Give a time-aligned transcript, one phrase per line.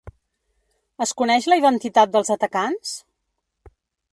[1.05, 2.95] Es coneix la identitat dels atacants?